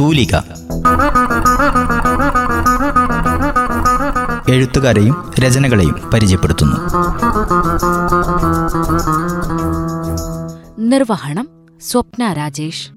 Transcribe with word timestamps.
തൂലിക. 0.00 0.36
എഴുത്തുകാരെയും 4.48 5.30
രചനകളെയും 5.38 6.10
പരിചയപ്പെടുത്തുന്നു. 6.14 6.76
നിർവഹണം 10.78 11.48
സ്വപ്ന 11.80 12.32
രാജേഷ്. 12.32 12.90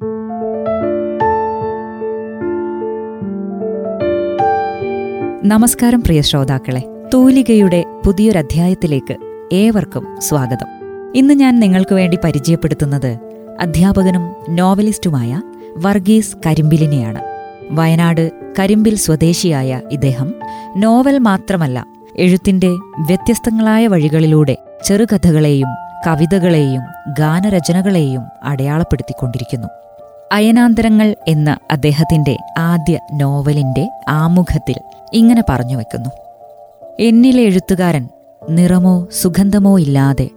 നമസ്കാരം 5.48 6.02
പ്രിയ 6.02 6.22
ശ്രോതാക്കളെ. 6.22 6.84
തൂലികയുടെ 7.14 8.02
പുതിയൊരധ്യായത്തിലേക്ക് 8.06 9.16
ഏവർക്കും 9.54 10.22
സ്വാഗതം. 10.22 10.68
ഇന്ന് 11.16 11.34
ഞാൻ 11.34 11.60
നിങ്ങൾക്ക് 11.60 11.96
വേണ്ടി 11.96 12.18
പരിചയപ്പെടുത്തുന്നത് 12.24 13.35
അധ്യാപകനും 13.62 14.36
നോവലിസ്റ്റുമായ 14.50 15.42
വർഗീസ് 15.78 16.38
കരിമ്പിലിനെയാണ്. 16.46 17.22
വയനാട് 17.72 18.32
കരിമ്പിൽ 18.60 18.96
സ്വദേശിയായ 18.96 19.82
ഇദ്ദേഹം 19.92 20.34
നോവൽ 20.78 21.18
മാത്രമല്ല 21.18 21.86
എഴുത്തിന്റെ 22.18 22.68
വ്യത്യസ്തങ്ങളായ 23.00 23.88
വഴികളിലൂടെ 23.88 24.58
ചെറുകഥകളെയും 24.86 25.68
കവിതകളെയും 26.08 26.82
ഗാനരചനകളെയും 27.20 28.22
അടയാളപ്പെടുത്തിക്കൊണ്ടിരിക്കുന്നു. 28.44 29.68
അയനാന്തരങ്ങൾ 30.32 31.16
എന്ന 31.28 31.58
അദ്ദേഹത്തിന്റെ 31.72 32.38
ആദ്യ 32.58 33.00
നോവലിന്റെ 33.14 33.90
ആമുഖത്തിൽ 34.08 34.76
ഇങ്ങനെ 35.14 35.44
പറഞ്ഞു 35.50 35.76
വെക്കുന്നു 35.76 36.10
എന്നിലെ 37.00 37.44
എഴുത്തുകാരൻ 37.44 38.08
നിറമോ 38.50 39.08
സുഗന്ധമോ 39.22 39.80
ഇല്ലാതെ 39.80 40.30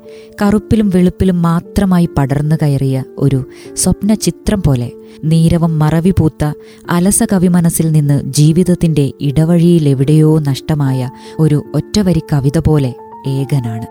കറുപ്പിലും 0.43 0.89
വെളുപ്പിലും 0.89 1.43
മാത്രമായി 1.43 2.09
പടർന്നു 2.19 2.57
കയറിയ 2.63 3.05
ഒരു 3.19 3.45
സ്വപ്ന 3.77 4.15
ചിത്രം 4.15 4.63
പോലെ 4.67 4.93
നീരവം 5.25 5.79
മറവി 5.79 6.11
പൂത്ത 6.11 6.53
അലസ 6.91 7.23
കവി 7.33 7.49
മനസ്സിൽ 7.49 7.93
നിന്ന് 7.93 8.23
ജീവിതത്തിന്റെ 8.25 9.13
ഇടവഴിയിലെവിടെയോ 9.21 10.39
നഷ്ടമായ 10.39 11.11
ഒരു 11.39 11.65
ഒറ്റവരി 11.75 12.23
കവിത 12.33 12.59
പോലെ 12.59 12.95
ഏകനാണ്. 13.27 13.87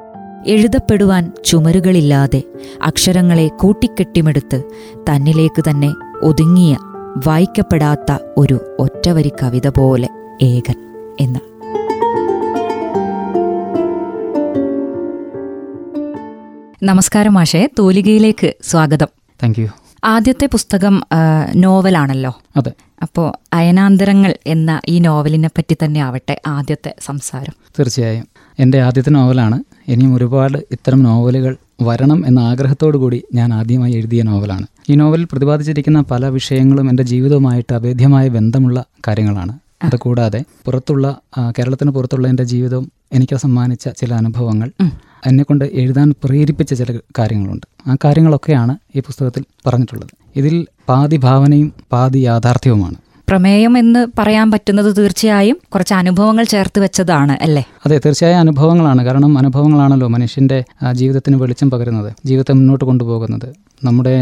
എഴുതപ്പെടുവാൻ 0.45 1.31
ചുമരുകളില്ലാതെ 1.45 2.43
അക്ഷരങ്ങളെ 2.83 3.47
കൂട്ടിക്കെട്ടിമെടുത്ത് 3.47 4.63
തന്നിലേക്ക് 5.09 5.63
തന്നെ 5.69 5.93
ഒതുങ്ങിയ 6.23 6.77
വായിക്കപ്പെടാത്ത 7.27 8.17
ഒരു 8.37 8.59
ഒറ്റവരി 8.79 9.31
കവിത 9.43 9.67
പോലെ 9.67 10.07
ഏകൻ 10.41 10.75
എന്ന് 11.19 11.39
നമസ്കാരം 16.83 17.33
മാഷേ 17.33 17.69
തോലികയിലേക്ക് 17.79 18.53
സ്വാഗതം. 18.63 19.07
താങ്ക് 19.43 19.59
യു 19.59 19.67
ആദ്യത്തെ 20.03 20.45
പുസ്തകം 20.45 21.03
നോവലാണല്ലോ. 21.55 22.41
അതെ. 22.57 22.71
അപ്പോൾ 23.01 23.33
അയനാന്തരങ്ങൾ 23.53 24.35
എന്ന 24.45 24.81
ഈ 24.87 24.99
നോവലിനെ 24.99 25.47
പറ്റി 25.47 25.77
തന്നെ 25.83 25.99
ആവട്ടെ 25.99 26.41
ആദ്യത്തെ 26.47 26.95
സംസാരം. 27.05 27.53
തീർച്ചയായും. 27.79 28.27
എന്റെ 28.59 28.81
ആദ്യത്തെ 28.81 29.09
നോവലാണ്. 29.09 29.63
ഇനിയും 29.87 30.15
ഒരുപാട് 30.15 30.57
ഇത്തരം 30.71 31.03
നോവലുകൾ 31.03 31.55
വരണം 31.81 32.27
എന്ന 32.27 32.39
ആഗ്രഹത്തോടു 32.39 32.97
കൂടി 32.97 33.23
ഞാൻ 33.33 33.53
ആദ്യമായി 33.53 33.93
എഴുതിയ 33.93 34.21
നോവലാണ്. 34.21 34.67
ഈ 34.89 34.95
നോവലിൽ 34.95 35.25
പ്രതിപാദിച്ചിരിക്കുന്ന 35.25 36.01
പല 36.01 36.25
വിഷയങ്ങളും 36.27 36.89
എന്റെ 36.89 37.03
ജീവിതവുമായിട്ട് 37.03 37.73
അഭേദ്യമായ 37.73 38.27
ബന്ധമുള്ള 38.27 38.85
കാര്യങ്ങളാണ്. 39.07 39.59
അതുകൂടാതെ 39.83 40.43
പുറത്തുള്ള 40.65 41.19
കേരളത്തിന് 41.49 41.91
പുറത്തുള്ള 41.91 42.27
എന്റെ 42.27 42.43
ജീവിതം 42.43 42.91
എനിക്ക് 43.13 43.35
സമ്മാനിച്ച 43.35 43.89
ചില 43.89 44.13
അനുഭവങ്ങൾ 44.13 44.71
എന്നെക്കൊണ്ട് 45.27 45.65
എഴുതാൻ 45.65 46.13
പ്രേരിപ്പിച്ച 46.23 46.73
ചില 46.73 46.99
കാര്യങ്ങളുണ്ട്. 47.19 47.89
ആ 47.89 47.95
കാര്യങ്ങളൊക്കെയാണ് 48.05 48.77
ഈ 48.95 48.99
പുസ്തകത്തിൽ 48.99 49.43
പറഞ്ഞിട്ടുള്ളത്. 49.67 50.09
ഇതിൽ 50.35 50.67
പാതി 50.89 51.17
ഭാവനയും 51.17 51.73
പാതി 51.91 52.19
യാഥാർത്ഥ്യവുമാണ്. 52.19 52.97
പ്രമേയം 53.29 53.73
എന്ന് 53.77 54.01
പറയാൻ 54.19 54.47
പറ്റുന്നത് 54.51 54.89
തീർച്ചയായും 54.97 55.57
കുറച്ച് 55.73 55.93
അനുഭവങ്ങൾ 55.93 56.45
ചേർത്ത് 56.53 56.79
വെച്ചതാണ് 56.83 57.33
അല്ലേ? 57.45 57.63
അതെ 57.85 57.97
തീർച്ചയായും 58.05 58.39
അനുഭവങ്ങളാണ്. 58.39 59.01
കാരണം 59.07 59.37
അനുഭവങ്ങളാണല്ലോ 59.37 60.07
മനുഷ്യന്റെ 60.07 60.59
ജീവിതത്തിന് 60.91 61.37
വെളിച്ചം 61.43 61.69
പകരുന്നത് 61.73 62.09
ജീവിതത്തെ 62.25 62.53
മുന്നോട്ട് 62.59 62.85
കൊണ്ടുപോകുന്നത്. 62.85 63.47
നമ്മുടെ 63.83 64.13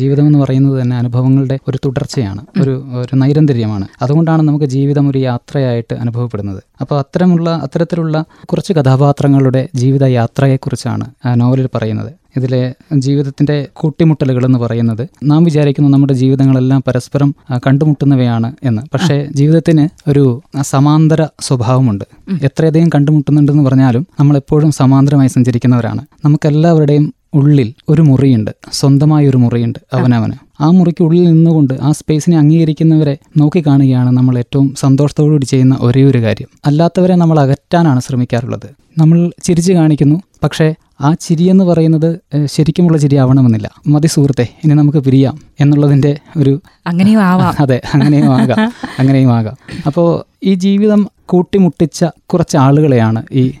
ജീവിതം 0.00 0.24
എന്ന് 0.26 0.38
പറയുന്നത് 0.38 0.76
തന്നെ 0.82 0.96
അനുഭവങ്ങളുടെ 0.96 1.56
ഒരു 1.68 1.78
തുടർച്ചയാണ് 1.84 2.42
ഒരു 2.62 2.72
ഒരു 3.02 3.16
നൈരന്തര്യമാണ്. 3.16 3.86
അതുകൊണ്ടാണ് 4.02 4.42
നമുക്ക് 4.48 4.64
ജീവിതം 4.76 5.04
ഒരു 5.10 5.18
യാത്രയായിട്ട് 5.18 5.94
അനുഭവപ്പെടുന്നത്. 5.94 6.60
അപ്പോൾ 6.80 6.96
അത്തരമുള്ള 7.02 7.50
അത്തരത്തിലുള്ള 7.66 8.16
കുറച്ച് 8.52 8.72
കഥാപാത്രങ്ങളുടെ 8.78 9.62
ജീവിത 9.82 10.04
യാത്രയെക്കുറിച്ചാണ് 10.18 11.06
നോവലിൽ 11.42 11.68
പറയുന്നത്. 11.74 12.12
ഇതിലെ 12.36 12.74
ജീവിതത്തിന്റെ 12.98 13.68
കൂട്ടിമുട്ടലുകൾ 13.72 14.44
എന്ന് 14.44 14.58
പറയുന്നത് 14.58 15.08
നാം 15.24 15.44
വിചാരിക്കുന്നു 15.44 15.90
നമ്മുടെ 15.90 16.12
ജീവിതങ്ങളെല്ലാം 16.12 16.82
പരസ്പരം 16.86 17.34
കണ്ടുമുട്ടുന്നവയാണ് 17.66 18.52
എന്ന്. 18.62 18.82
പക്ഷേ 18.94 19.28
ജീവിതത്തിന് 19.34 20.10
ഒരു 20.10 20.42
സമാന്തര 20.62 21.26
സ്വഭാവമുണ്ട്. 21.40 22.04
എത്രയധികം 22.42 22.88
കണ്ടുമുട്ടുന്നുണ്ടെന്ന് 22.88 23.62
പറഞ്ഞാലും 23.62 24.06
നമ്മൾ 24.20 24.36
എപ്പോഴും 24.36 24.70
സമാന്തരമായി 24.72 25.28
സഞ്ചരിക്കുന്നവരാണ്. 25.28 26.02
നമുക്കെല്ലാവരുടെയും 26.24 27.14
ഉള്ളിൽ 27.34 27.74
ഒരു 27.88 28.02
മുറിയുണ്ട്. 28.02 28.50
സ്വന്തമായ 28.72 29.28
ഒരു 29.28 29.36
മുറിയുണ്ട് 29.36 29.78
അവനവന്. 29.92 30.32
ആ 30.60 30.70
മുറിക്ക് 30.70 31.02
ഉള്ളിൽ 31.04 31.24
നിന്നുകൊണ്ട് 31.24 31.74
ആ 31.82 31.92
സ്പേസിനെ 31.92 32.38
അംഗീകരിക്കുന്നവരെ 32.38 33.18
നോക്കിക്കാണുകയാണ് 33.36 34.10
നമ്മൾ 34.10 34.38
ഏറ്റവും 34.38 34.74
സന്തോഷത്തോടുകൂടി 34.78 35.44
ചെയ്യുന്ന 35.44 35.78
ഒരേ 35.80 36.04
ഒരു 36.04 36.18
കാര്യം. 36.22 36.48
അല്ലാത്തവരെ 36.66 37.14
നമ്മൾ 37.14 37.40
അകറ്റാനാണ് 37.40 38.00
ശ്രമിക്കാറുള്ളത്. 38.00 38.68
നമ്മൾ 38.98 39.30
ചിരിച്ചു 39.42 39.72
കാണിക്കുന്നു 39.72 40.22
പക്ഷേ 40.44 40.74
ആ 41.00 41.14
ചിരിയെന്ന് 41.14 41.64
പറയുന്നത് 41.64 42.20
ശരിക്കുമുള്ള 42.46 42.98
ചിരി 42.98 43.16
ആവണമെന്നില്ല. 43.16 43.70
മതി 43.88 44.06
സുഹൃത്തെ 44.06 44.46
ഇനി 44.64 44.74
നമുക്ക് 44.74 44.98
പിരിയാം 44.98 45.38
എന്നുള്ളതിന്റെ 45.60 46.16
ഒരു 46.36 46.60
അങ്ങനെയും 46.86 47.22
ആവാം. 47.22 47.54
അതെ 47.62 47.82
അങ്ങനെയും 47.94 48.34
ആകാം. 48.34 48.72
അങ്ങനെയും 48.98 49.32
ആകാം. 49.32 49.56
അപ്പോൾ 49.86 50.24
ഈ 50.44 50.54
ജീവിതം 50.54 51.08
കൂട്ടിമുട്ടിച്ച 51.26 52.04
കുറച്ച് 52.26 52.56
ആളുകളെയാണ് 52.56 53.22
ഈ 53.32 53.52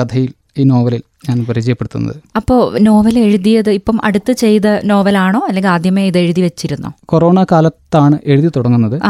കഥയിൽ 0.00 0.30
ഈ 0.58 0.62
നോവലിൽ 0.62 1.02
ഞാൻ 1.28 1.46
പരിചയപ്പെടുത്തുന്നത്. 1.48 2.16
അപ്പോൾ 2.36 2.78
നോവൽ 2.78 3.18
എഴുതിയത് 3.18 3.70
ഇപ്പം 3.70 4.04
അടുത്ത് 4.04 4.32
ചെയ്ത 4.32 4.62
നോവലാണോ 4.84 5.42
അല്ലെങ്കിൽ 5.48 5.70
ആദ്യമേ 5.70 6.06
ഇത് 6.06 6.18
എഴുതി 6.18 6.40
വെച്ചിരുന്നോ? 6.40 6.92
കൊറോണ 7.04 7.44
കാലത്താണ് 7.52 8.18
എഴുതി 8.24 8.50
തുടങ്ങുന്നത്. 8.56 9.00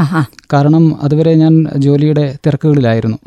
കാരണം 0.53 1.03
അതുവരെ 1.03 1.35
ഞാൻ 1.35 1.67
ജോലിയുടെ 1.77 2.37
തിരക്കുകളിലായിരുന്നു. 2.47 3.19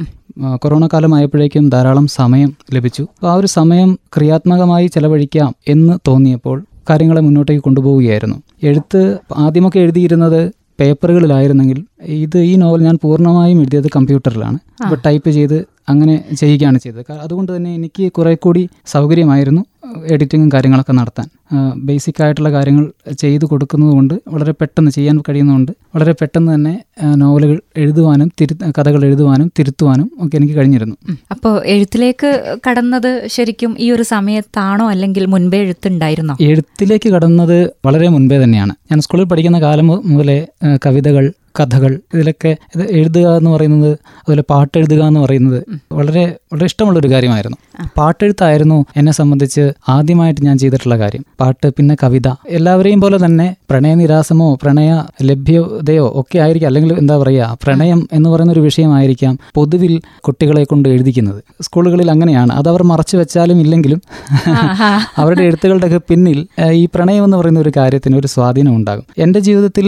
കൊറോണ 0.55 0.87
കാലമായപ്പോഴേക്കും 0.87 1.69
ധാരാളം 1.69 2.07
സമയം 2.07 2.53
ലഭിച്ചു. 2.73 3.01
അപ്പോൾ 3.01 3.31
ആ 3.31 3.33
ഒരു 3.33 3.47
സമയം 3.47 3.99
ക്രിയാത്മകമായി 4.15 4.87
ചെലവഴിക്കാം 4.87 5.55
എന്ന് 5.67 5.99
തോന്നിയപ്പോൾ 6.07 6.65
കാര്യങ്ങളെ 6.89 7.21
മുന്നോട്ടേക്ക് 7.21 7.63
കൊണ്ടുപോവുകയായിരുന്നു. 7.63 8.35
എഴുത്ത് 8.63 9.17
ആദ്യമൊക്കെ 9.37 9.79
എഴുതിയിരുന്നത് 9.79 10.51
പേപ്പറുകളിലായിരുന്നെങ്കിൽ 10.79 11.85
ഇത് 12.01 12.37
ഈ 12.37 12.55
നോവൽ 12.55 12.81
ഞാൻ 12.83 12.99
പൂർണമായും 13.03 13.59
എഴുതിയത് 13.59 13.87
കമ്പ്യൂട്ടറിലാണ്. 13.95 14.59
അപ്പോൾ 14.83 14.97
ടൈപ്പ് 15.05 15.29
ചെയ്ത് 15.29 15.65
അങ്ങനെ 15.89 16.35
ചെയ്യുകയാണ് 16.39 16.77
ചെയ്തത്. 16.77 17.11
അതുകൊണ്ട് 17.11 17.55
തന്നെ 17.55 17.75
എനിക്ക് 17.75 18.11
കുറെ 18.11 18.35
കൂടി 18.35 18.69
സൗകര്യമായിരുന്നു 18.85 19.65
എഡിറ്റിങ്ങും 20.05 20.51
കാര്യങ്ങളൊക്കെ 20.53 20.91
നടത്താൻ. 20.91 21.27
ബേസിക് 21.75 22.23
ആയിട്ടുള്ള 22.23 22.51
കാര്യങ്ങൾ 22.51 22.85
ചെയ്തു 23.19 23.45
കൊടുക്കുന്നതുകൊണ്ട് 23.45 24.13
വളരെ 24.27 24.51
പെട്ടെന്ന് 24.51 24.91
ചെയ്യാൻ 24.91 25.19
കഴിയുന്നതുകൊണ്ട് 25.29 25.71
വളരെ 25.95 26.11
പെട്ടെന്ന് 26.11 26.55
തന്നെ 26.55 26.73
നോവലുകൾ 27.15 27.57
എഴുതുവാനും 27.77 28.31
തിരു 28.41 28.55
കഥകൾ 28.77 29.05
എഴുതുവാനും 29.05 29.51
തിരുത്തുവാനും 29.59 30.11
ഒക്കെ 30.19 30.37
എനിക്ക് 30.37 30.53
കഴിഞ്ഞിരുന്നു. 30.53 30.95
അപ്പോൾ 31.31 31.53
എഴുത്തിലേക്ക് 31.65 32.57
കടന്നത് 32.69 33.27
ശരിക്കും 33.27 33.75
ഈ 33.79 33.91
ഒരു 33.91 34.03
സമയത്താണോ 34.03 34.89
അല്ലെങ്കിൽ 34.89 35.25
മുൻപേ 35.25 35.57
എഴുത്തുണ്ടായിരുന്നോ? 35.57 36.35
എഴുത്തിലേക്ക് 36.41 37.09
കടന്നത് 37.09 37.57
വളരെ 37.85 38.07
മുൻപേ 38.07 38.43
തന്നെയാണ്. 38.43 38.75
ഞാൻ 38.91 39.01
സ്കൂളിൽ 39.01 39.25
പഠിക്കുന്ന 39.25 39.61
കാലം 39.61 39.87
മുതലേ 39.87 40.47
കവിതകൾ 40.85 41.25
കഥകൾ 41.59 41.99
ഇതിലൊക്കെ 42.13 42.51
ഇത് 42.75 42.83
എഴുതുക 42.89 43.37
എന്ന് 43.37 43.51
പറയുന്നത് 43.51 43.91
അതുപോലെ 43.91 44.43
പാട്ട് 44.49 44.75
എഴുതുക 44.77 45.01
എന്ന് 45.07 45.19
പറയുന്നത് 45.19 45.59
വളരെ 45.93 46.23
വളരെ 46.53 46.65
ഇഷ്ടമുള്ളൊരു 46.65 47.09
കാര്യമായിരുന്നു. 47.11 47.57
പാട്ടെഴുത്തായിരുന്നു 47.97 48.85
എന്നെ 48.97 49.11
സംബന്ധിച്ച് 49.11 49.63
ആദ്യമായിട്ട് 49.89 50.41
ഞാൻ 50.45 50.57
ചെയ്തിട്ടുള്ള 50.57 50.97
കാര്യം. 50.97 51.23
പാട്ട് 51.39 51.67
പിന്നെ 51.77 51.95
കവിത 52.03 52.27
എല്ലാവരെയും 52.49 53.01
പോലെ 53.01 53.25
തന്നെ 53.25 53.55
പ്രണയനിരാസമോ 53.69 54.47
പ്രണയ 54.61 54.91
ലഭ്യതയോ 55.21 56.05
ഒക്കെ 56.15 56.37
ആയിരിക്കും. 56.39 56.67
അല്ലെങ്കിൽ 56.67 56.93
എന്താ 56.93 57.17
പറയുക 57.17 57.57
പ്രണയം 57.63 58.07
എന്ന് 58.13 58.29
പറയുന്ന 58.29 58.53
ഒരു 58.53 58.59
വിഷയമായിരിക്കാം 58.59 59.33
പൊതുവിൽ 59.55 59.93
കുട്ടികളെ 60.19 60.63
കൊണ്ട് 60.63 60.89
എഴുതിക്കുന്നത്. 60.89 61.39
സ്കൂളുകളിൽ 61.61 62.11
അങ്ങനെയാണ്. 62.11 62.51
അത് 62.53 62.69
അവർ 62.69 62.83
മറച്ചു 62.83 63.17
വെച്ചാലും 63.17 63.59
ഇല്ലെങ്കിലും 63.61 64.01
അവരുടെ 65.21 65.43
എഴുത്തുകളുടെയൊക്കെ 65.43 65.99
പിന്നിൽ 66.09 66.39
ഈ 66.71 66.85
പ്രണയം 66.95 67.23
എന്ന് 67.23 67.37
പറയുന്ന 67.37 67.59
ഒരു 67.59 67.71
കാര്യത്തിന് 67.77 68.15
ഒരു 68.17 68.27
സ്വാധീനം 68.27 68.75
ഉണ്ടാകും. 68.75 69.05
എന്റെ 69.17 69.39
ജീവിതത്തിൽ 69.39 69.87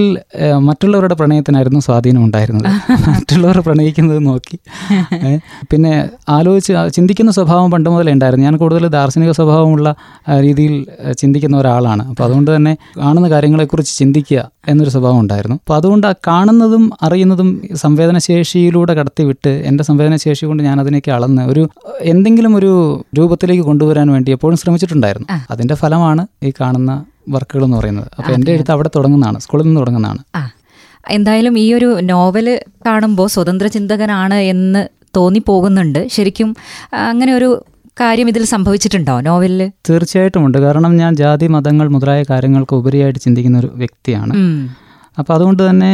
മറ്റുള്ളവരുടെ 0.68 1.16
പ്രണയത്തിന് 1.16 1.57
പ്രണയിക്കാനായിരുന്നു 1.58 1.80
സ്വാധീനം 1.80 2.22
ഉണ്ടായിരുന്നത്. 2.24 2.66
മറ്റുള്ളവർ 3.10 3.58
പ്രണയിക്കുന്നത് 3.60 4.26
നോക്കി. 4.26 4.58
പിന്നെ 5.72 5.92
ആലോചിച്ച് 6.30 6.74
ചിന്തിക്കുന്ന 6.94 7.32
സ്വഭാവം 7.32 7.72
പണ്ട് 7.72 7.90
മുതലേ 7.90 8.12
ഉണ്ടായിരുന്നു. 8.12 8.46
ഞാൻ 8.46 8.56
കൂടുതൽ 8.58 8.88
ദാർശനിക 8.88 9.32
സ്വഭാവമുള്ള 9.32 9.88
രീതിയിൽ 10.40 10.74
ചിന്തിക്കുന്ന 11.18 11.56
ഒരാളാണ്. 11.58 12.04
അപ്പോൾ 12.10 12.24
അതുകൊണ്ട് 12.24 12.50
തന്നെ 12.56 12.74
കാണുന്ന 12.98 13.30
കാര്യങ്ങളെക്കുറിച്ച് 13.30 13.94
ചിന്തിക്കുക 13.98 14.42
എന്നൊരു 14.68 14.90
സ്വഭാവം 14.90 15.20
ഉണ്ടായിരുന്നു. 15.20 15.56
അപ്പോൾ 15.56 15.76
അതുകൊണ്ട് 15.76 16.08
ആ 16.08 16.14
കാണുന്നതും 16.28 16.92
അറിയുന്നതും 17.02 17.50
സംവേദനശേഷിയിലൂടെ 17.76 18.94
കടത്തിവിട്ട് 18.94 19.54
എന്റെ 19.70 19.84
സംവേദനശേഷി 19.84 20.46
കൊണ്ട് 20.46 20.64
ഞാൻ 20.64 20.80
അതിനേക്ക് 20.80 21.12
അളന്ന് 21.12 21.42
ഒരു 21.42 21.64
എന്തെങ്കിലും 22.14 22.56
ഒരു 22.56 22.72
രൂപത്തിലേക്ക് 23.18 23.64
കൊണ്ടുവരാൻ 23.64 24.08
വേണ്ടി 24.12 24.32
എപ്പോഴും 24.32 24.58
ശ്രമിച്ചിട്ടുണ്ടായിരുന്നു. 24.58 25.28
അതിന്റെ 25.52 25.76
ഫലമാണ് 25.76 26.24
ഈ 26.44 26.52
കാണുന്ന 26.62 26.92
വർക്കുകൾ 27.30 27.64
എന്ന് 27.64 27.78
പറയുന്നത് 27.78 28.08
അപ്പോൾ 28.18 28.34
എന്റെ 28.34 28.52
എഴുത്ത് 28.52 28.72
അവിടെ 28.72 28.90
തുടങ്ങുന്നതാണ്. 28.96 29.40
സ്കൂളിൽ 29.40 29.64
നിന്ന് 29.64 29.82
തുടങ്ങുന്നതാണ്. 29.82 30.22
എന്തായാലും 31.10 31.60
ഈ 31.60 31.74
ഒരു 31.74 31.90
നോവൽ 32.02 32.48
കാണുമ്പോൾ 32.86 33.28
സ്വതന്ത്ര 33.28 33.68
ചിന്തകനാണ് 33.68 34.34
എന്ന് 34.34 34.88
തോന്നിപ്പോകുന്നുണ്ട്. 35.18 36.08
ശരിക്കും 36.08 36.56
അങ്ങനെ 36.94 37.34
ഒരു 37.34 37.64
കാര്യം 38.00 38.28
ഇതിൽ 38.30 38.44
സംഭവിച്ചിട്ടുണ്ടോ 38.46 39.22
നോവലിൽ 39.22 39.72
തീർച്ചയായിട്ടും 39.90 40.46
ഉണ്ട്. 40.46 40.58
കാരണം 40.58 40.98
ഞാൻ 40.98 41.16
ജാതി 41.16 41.48
മതങ്ങൾ 41.48 41.88
മുതലായ 41.88 42.24
കാര്യങ്ങൾക്ക് 42.30 42.76
ഉപരിയായിട്ട് 42.76 43.20
ചിന്തിക്കുന്ന 43.20 43.60
ഒരു 43.60 43.70
വ്യക്തിയാണ്. 43.76 44.34
അപ്പോൾ 45.20 45.34
അതുകൊണ്ട് 45.34 45.70
തന്നെ 45.70 45.92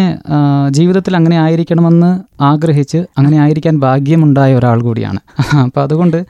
ജീവിതത്തിൽ 0.70 1.16
അങ്ങനെ 1.16 1.40
ആയിരിക്കണമെന്ന് 1.40 2.44
ആഗ്രഹിച്ച് 2.44 2.98
അങ്ങനെ 3.18 3.38
ആയിരിക്കാൻ 3.38 3.80
ഭാഗ്യമുണ്ടായ 3.80 4.56
ഒരാൾ 4.56 4.82
കൂടിയാണ്. 4.82 5.20
അപ്പോൾ 5.66 5.82
അതുകൊണ്ട് 5.82 6.26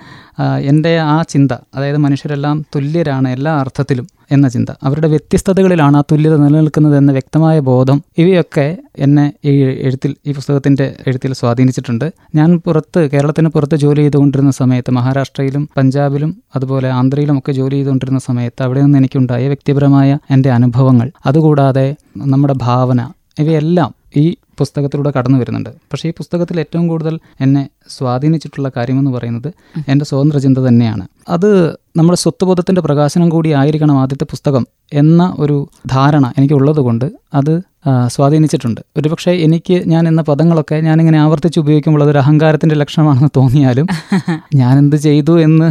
എന്റെ 0.72 1.00
ആ 1.00 1.22
ചിന്ത 1.30 1.52
അതായത് 1.76 1.98
മനുഷ്യരെല്ലാം 1.98 2.66
തുല്യരാണ് 2.76 3.28
എല്ലാ 3.28 3.54
അർത്ഥത്തിലും 3.60 4.08
എന്ന 4.34 4.48
ചിന്ത. 4.48 4.70
അവരുടെ 4.84 5.08
വ്യത്യസ്തതകളിലാണ് 5.08 5.98
ആ 5.98 6.04
തുല്യത 6.12 6.36
നിലനിൽക്കുന്നത് 6.36 6.98
എന്ന 6.98 7.12
വ്യക്തമായ 7.12 7.60
ബോധം. 7.60 7.98
ഇവയൊക്കെ 8.18 8.68
എന്നെ 8.98 9.26
ഈ 9.46 9.54
എഴുത്തിൽ 9.88 10.16
ഈ 10.28 10.32
പുസ്തകത്തിന്റെ 10.32 10.86
എഴുത്തിൽ 11.08 11.34
സ്വാധീനിച്ചിട്ടുണ്ട്. 11.34 12.08
ഞാൻ 12.36 12.50
പുറത്ത് 12.66 13.02
കേരളത്തിന് 13.12 13.48
പുറത്ത് 13.48 13.76
ജോലി 13.76 14.02
ചെയ്തുകൊണ്ടിരുന്ന 14.02 14.52
സമയത്ത് 14.52 14.92
മഹാരാഷ്ട്രയിലും 14.92 15.70
പഞ്ചാബിലും 15.78 16.32
അതുപോലെ 16.56 16.90
ആന്ധ്രയിലും 16.90 17.38
ഒക്കെ 17.38 17.52
ജോലി 17.52 17.76
ചെയ്തുകൊണ്ടിരുന്ന 17.76 18.20
സമയത്ത് 18.20 18.64
അവിടെ 18.64 18.82
നിന്ന് 18.82 18.98
എനിക്കുണ്ടായ 18.98 19.48
വ്യക്തിപരമായ 19.48 20.18
എന്റെ 20.32 20.52
അനുഭവങ്ങൾ. 20.52 21.12
അതുകൂടാതെ 21.26 21.88
നമ്മുടെ 22.18 22.56
ഭാവന 22.58 23.02
ഇവയെല്ലാം 23.40 23.92
ഈ 24.18 24.36
പുസ്തകത്തിലൂടെ 24.60 25.12
കടന്നു 25.18 25.38
വരുന്നുണ്ട്. 25.38 25.70
പക്ഷേ 25.70 26.10
ഈ 26.10 26.12
പുസ്തകത്തിൽ 26.12 26.60
ഏറ്റവും 26.60 26.88
കൂടുതൽ 26.88 27.20
എന്നെ 27.42 27.70
സ്വാധീനിച്ചിട്ടുള്ള 27.90 28.72
കാര്യമെന്ന് 28.78 29.12
പറയുന്നത് 29.12 29.50
എന്റെ 29.88 30.06
സ്വതന്ത്ര 30.06 30.38
ചിന്ത 30.38 30.58
തന്നെയാണ്. 30.58 31.06
അത് 31.28 31.78
നമ്മുടെ 31.98 32.18
സ്വത്വബോധത്തിന്റെ 32.18 32.82
പ്രകാശനം 32.82 33.30
കൂടി 33.30 33.50
ആയിരിക്കണം 33.50 34.00
ആദ്യത്തെ 34.00 34.24
പുസ്തകം 34.24 34.68
എന്ന 34.94 35.36
ഒരു 35.40 35.68
ധാരണ 35.86 36.34
എനിക്കുള്ളത് 36.38 36.80
കൊണ്ട് 36.80 37.12
അത് 37.34 37.62
സ്വാധീനിച്ചിട്ടുണ്ട്. 38.08 38.82
ഒരുപക്ഷെ 38.98 39.32
എനിക്ക് 39.32 39.84
ഞാൻ 39.86 40.08
എന്ന 40.08 40.22
പദങ്ങളൊക്കെ 40.22 40.76
ഞാനിങ്ങനെ 40.76 41.20
ആവർത്തിച്ച് 41.20 41.60
ഉപയോഗിക്കുമ്പോൾ 41.60 42.04
അതൊരു 42.04 42.18
അഹങ്കാരത്തിന്റെ 42.18 42.76
ലക്ഷണമാണെന്ന് 42.76 43.30
തോന്നിയാലും 43.38 43.88
ഞാൻ 44.56 44.78
എന്ത് 44.78 44.96
ചെയ്തു 44.96 45.40
എന്ന് 45.40 45.68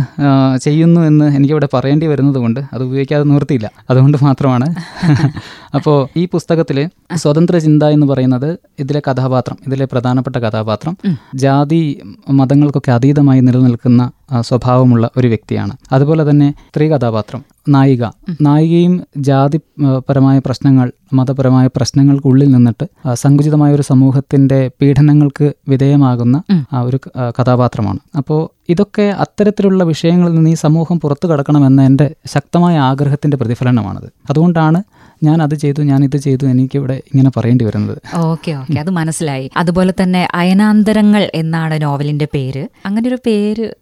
ചെയ്യുന്നു 0.57 1.01
എന്ന് 1.01 1.25
എനിക്കിവിടെ 1.25 1.69
പറയേണ്ടി 1.75 2.07
വരുന്നത് 2.07 2.39
കൊണ്ട് 2.39 2.61
അത് 2.73 2.83
ഉപയോഗിക്കാതെ 2.83 3.25
നിവർത്തിയില്ല. 3.25 3.71
അതുകൊണ്ട് 3.91 4.19
മാത്രമാണ്. 4.23 4.75
അപ്പോൾ 5.75 6.09
ഈ 6.17 6.27
പുസ്തകത്തിൽ 6.27 6.89
സ്വതന്ത്ര 7.17 7.59
ചിന്ത 7.59 7.83
എന്ന് 7.83 8.07
പറയുന്നത് 8.07 8.59
ഇതിലെ 8.79 9.03
കഥാപാത്രം 9.11 9.57
ഇതിലെ 9.67 9.85
പ്രധാനപ്പെട്ട 9.85 10.37
കഥാപാത്രം 10.37 10.97
ജാതി 11.35 12.03
മതങ്ങൾക്കൊക്കെ 12.31 12.93
അതീതമായി 12.93 13.41
നിലനിൽക്കുന്ന 13.41 14.11
സ്വഭാവമുള്ള 14.41 15.11
ഒരു 15.17 15.29
വ്യക്തിയാണ്. 15.29 15.77
അതുപോലെ 15.93 16.31
തന്നെ 16.31 16.55
സ്ത്രീ 16.69 16.89
കഥാപാത്രം 16.89 17.45
നായിക. 17.69 18.05
നായികയും 18.41 19.03
ജാതിപരമായ 19.17 20.39
പ്രശ്നങ്ങൾ 20.39 20.93
മതപരമായ 21.13 21.67
പ്രശ്നങ്ങൾക്കുള്ളിൽ 21.67 22.53
നിന്നിട്ട് 22.53 22.87
സങ്കുചിതമായ 23.13 23.75
ഒരു 23.75 23.83
സമൂഹത്തിന്റെ 23.83 24.71
പീഡനങ്ങൾക്ക് 24.81 25.53
വിധേയമാകുന്ന 25.69 26.43
ആ, 26.73 26.81
ഒരു 26.81 27.01
കഥാപാത്രമാണ്. 27.31 27.99
അപ്പോൾ 28.17 28.63
ഇതൊക്കെ 28.69 29.03
അത്തരത്തിലുള്ള 29.03 29.85
വിഷയങ്ങളിൽ 29.85 30.35
നിന്ന് 30.35 30.51
ഈ 30.51 30.55
സമൂഹം 30.55 31.01
പുറത്തു 31.01 31.27
കടക്കണമെന്ന 31.27 31.83
എന്റെ 31.83 32.15
ശക്തമായ 32.27 32.79
ആഗ്രഹത്തിന്റെ 32.79 33.37
പ്രതിഫലനമാണത്. 33.37 34.13
അതുകൊണ്ടാണ് 34.31 34.83
ഞാൻ 35.23 35.43
അത് 35.43 35.55
ചെയ്തു 35.55 35.83
ഞാൻ 35.83 36.05
ഇത് 36.05 36.17
ചെയ്തു 36.17 36.47
എനിക്ക് 36.47 36.77
ഇവിടെ 36.77 36.95
ഇങ്ങനെ 36.95 37.31
പറയേണ്ടി 37.37 37.65
വരുന്നത്. 37.65 37.99
Okay 38.17 38.53
okay. 38.53 38.79
അത് 38.79 38.91
മനസ്സിലായി. 38.91 39.51
അതുപോലെ 39.57 39.95
തന്നെ 40.03 40.29
അയനാന്തരങ്ങൾ 40.35 41.31
എന്നാണ് 41.35 41.83
നോവലിന്റെ 41.83 42.29
പേര്. 42.35 42.69
അങ്ങനെ 42.87 43.09
ഒരു 43.09 43.19
പേര് 43.27 43.75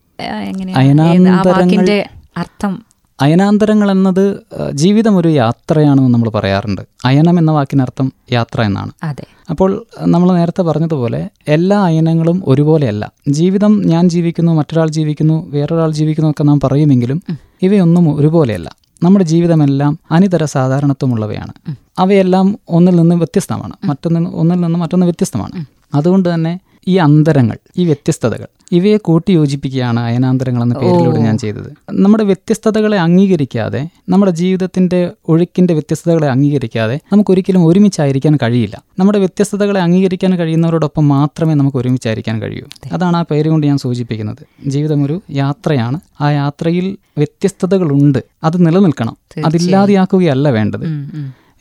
വാക്കിന്റെ 1.46 2.08
അർത്ഥം? 2.36 2.82
അയനാന്തരങ്ങൾ 3.20 3.90
എന്നത് 3.90 4.40
ജീവിതം 4.72 5.16
ഒരു 5.16 5.28
യാത്രയാണെന്ന് 5.28 6.14
നമ്മൾ 6.14 6.30
പറയാറുണ്ട്. 6.30 6.82
അയനം 7.04 7.38
എന്ന 7.38 7.50
വാക്കിനർത്ഥം 7.50 8.12
യാത്ര 8.32 8.62
എന്നാണ്. 8.62 8.90
അതെ. 9.02 9.24
അപ്പോൾ 9.50 9.86
നമ്മൾ 10.00 10.32
നേരത്തെ 10.32 10.62
പറഞ്ഞതുപോലെ 10.62 11.28
എല്ലാ 11.48 11.84
അയനങ്ങളും 11.84 12.42
ഒരുപോലെയല്ല. 12.46 13.12
ജീവിതം 13.28 13.82
ഞാൻ 13.86 14.08
ജീവിക്കുന്നു 14.08 14.52
മറ്റൊരാൾ 14.52 14.88
ജീവിക്കുന്നു 14.88 15.50
വേറൊരാൾ 15.50 15.92
ജീവിക്കുന്നു 15.92 16.30
ഒക്കെ 16.30 16.44
നാം 16.44 16.60
പറയുമെങ്കിലും 16.60 17.22
ഇവയൊന്നും 17.62 18.16
ഒരുപോലെയല്ല. 18.16 18.76
നമ്മുടെ 19.02 19.24
ജീവിതമെല്ലാം 19.24 19.98
അനിതര 20.10 20.44
സാധാരണത്വമുള്ളവയാണ്. 20.44 21.76
അവയെല്ലാം 21.98 22.58
ഒന്നിൽ 22.68 22.96
നിന്ന് 22.96 23.16
വ്യത്യസ്തമാണ്. 23.16 23.72
മറ്റൊന്നിൽ 23.84 24.28
ഒന്നിൽ 24.28 24.60
നിന്ന് 24.60 24.78
മറ്റൊന്ന് 24.78 25.06
വ്യത്യസ്തമാണ്. 25.06 25.64
അതുകൊണ്ട് 25.94 26.34
തന്നെ 26.34 26.60
ഈ 26.88 26.96
അന്തരങ്ങൾ 26.96 27.58
ഈ 27.76 27.84
വ്യത്യസ്തതകൾ 27.84 28.46
ഇവയെ 28.72 28.96
കൂട്ടി 28.96 29.32
യോജിപ്പിക്കുകയാണ് 29.32 30.00
അയനാന്തരങ്ങൾ 30.00 30.62
എന്ന 30.62 30.74
പേരിലൂടെ 30.74 31.18
ഞാൻ 31.18 31.38
ചെയ്തത്. 31.38 31.72
നമ്മുടെ 31.92 32.24
വ്യത്യസ്തതകളെ 32.24 32.98
അംഗീകരിക്കാതെ 32.98 33.88
നമ്മുടെ 34.08 34.32
ജീവിതത്തിന്റെ 34.32 35.10
ഒഴുക്കിന്റെ 35.28 35.74
വ്യത്യസ്തതകളെ 35.74 36.28
അംഗീകരിക്കാതെ 36.28 37.00
നമുക്ക് 37.12 37.30
ഒരിക്കലും 37.30 37.66
ഒരുമിച്ചായിരിക്കാൻ 37.66 38.38
കഴിയില്ല. 38.42 38.82
നമ്മുടെ 38.98 39.18
വ്യത്യസ്തതകളെ 39.18 39.80
അംഗീകരിക്കാൻ 39.80 40.38
കഴിയുന്നവരോടൊപ്പം 40.38 41.08
മാത്രമേ 41.08 41.54
നമുക്ക് 41.54 41.76
ഒരുമിച്ചായിരിക്കാൻ 41.76 42.42
കഴിയൂ. 42.42 42.62
അതാണ് 42.92 43.16
ആ 43.16 43.22
പേര് 43.22 43.48
കൊണ്ട് 43.48 43.66
ഞാൻ 43.66 43.78
സൂചിപ്പിക്കുന്നത്. 43.78 44.68
ജീവിതം 44.68 45.04
ഒരു 45.04 45.22
യാത്രയാണ്. 45.30 46.00
ആ 46.20 46.30
യാത്രയിൽ 46.30 46.96
വ്യത്യസ്തതകളുണ്ട്. 47.18 48.24
അത് 48.44 48.66
നിലനിൽക്കണം. 48.66 49.16
അതില്ലാതെയാക്കുകയല്ല 49.46 50.50
വേണ്ടത്. 50.50 50.86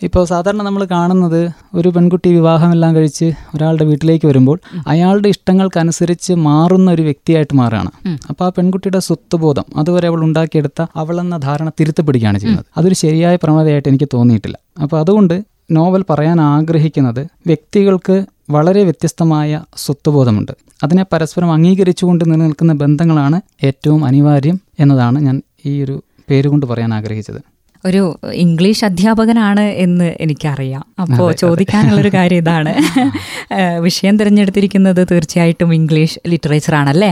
ഇപ്പോൾ 0.03 0.25
സാധാരണ 0.25 0.61
നമ്മൾ 0.61 0.83
കാണുന്നത് 0.85 1.49
ഒരു 1.75 1.89
പെൺകുട്ടി 1.89 2.29
വിവാഹമെല്ലാം 2.33 2.95
കഴിച്ച് 2.95 3.25
ഒരാളുടെ 3.55 3.83
വീട്ടിലേക്ക് 3.83 4.27
വരുമ്പോൾ 4.27 4.59
അയാളുടെ 4.87 5.29
ഇഷ്ടങ്ങൾക്കനുസരിച്ച് 5.29 6.33
മാറുന്ന 6.33 6.91
ഒരു 6.91 7.01
വ്യക്തിയായിട്ട് 7.01 7.55
മാറുകയാണ്. 7.55 7.91
അപ്പോൾ 8.29 8.45
ആ 8.45 8.49
പെൺകുട്ടിയുടെ 8.49 8.99
സ്വത്വബോധം 8.99 9.63
അതുവരെ 9.77 10.07
അവൾ 10.07 10.23
ഉണ്ടാക്കിയെടുത്ത 10.23 10.85
അവളെന്ന 10.95 11.37
ധാരണ 11.37 11.69
തിരുത്തപ്പെടുകയാണ് 11.79 12.39
ചെയ്യുന്നത്. 12.39 12.65
അതൊരു 12.77 12.93
ശരിയായ 12.93 13.35
പ്രവണതയായിട്ട് 13.35 13.89
എനിക്ക് 13.89 14.09
തോന്നിയിട്ടില്ല. 14.13 14.57
അപ്പോൾ 14.81 14.99
അതുകൊണ്ട് 14.99 15.43
നോവൽ 15.71 16.05
പറയാൻ 16.09 16.41
ആഗ്രഹിക്കുന്നത് 16.41 17.27
വ്യക്തികൾക്ക് 17.47 18.25
വളരെ 18.51 18.83
വ്യത്യസ്തമായ 18.83 19.61
സ്വത്വബോധമുണ്ട്. 19.77 20.51
അതിനെ 20.83 21.05
പരസ്പരം 21.13 21.51
അംഗീകരിച്ചുകൊണ്ട് 21.51 22.25
നിലനിൽക്കുന്ന 22.31 22.73
ബന്ധങ്ങളാണ് 22.73 23.41
ഏറ്റവും 23.63 24.05
അനിവാര്യം 24.05 24.59
എന്നതാണ് 24.79 25.19
ഞാൻ 25.19 25.41
ഈ 25.65 25.83
ഒരു 25.83 26.03
പേരുകൊണ്ട് 26.29 26.65
പറയാൻ 26.65 26.93
ആഗ്രഹിച്ചത്. 26.93 27.58
ഒരു 27.85 28.01
ഇംഗ്ലീഷ് 28.33 28.85
അധ്യാപകനാണ് 28.85 29.61
എന്ന് 29.61 30.15
എനിക്കറിയാം. 30.19 30.83
അപ്പോൾ 31.01 31.31
ചോദിക്കാനുള്ളൊരു 31.33 32.11
കാര്യം 32.13 32.37
ഇതാണ്. 32.37 32.73
വിഷയം 33.81 34.19
തിരഞ്ഞെടുത്തിരിക്കുന്നത് 34.19 35.07
തീർച്ചയായിട്ടും 35.11 35.73
ഇംഗ്ലീഷ് 35.73 36.19
ലിറ്ററേച്ചർ 36.27 36.75
ആണല്ലേ? 36.75 37.11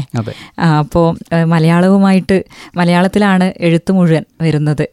അപ്പോൾ 0.79 1.07
മലയാളവുമായിട്ട് 1.43 2.43
മലയാളത്തിലാണ് 2.77 3.53
എഴുത്ത് 3.59 3.91
മുഴുവൻ 3.91 4.25
വരുന്നത്. 4.41 4.85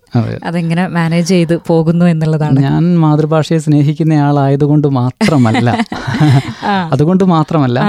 അതെങ്ങനെ 0.45 0.89
മാനേജ് 0.89 1.29
ചെയ്ത് 1.29 1.57
പോകുന്നു 1.67 2.05
എന്നുള്ളതാണ്. 2.05 2.61
ഞാൻ 2.61 2.85
മാതൃഭാഷയെ 2.97 3.59
സ്നേഹിക്കുന്ന 3.59 4.13
ആളായതുകൊണ്ട് 4.13 4.89
മാത്രമല്ല 4.89 5.69
അതുകൊണ്ട് 6.95 7.25
മാത്രമല്ല. 7.25 7.81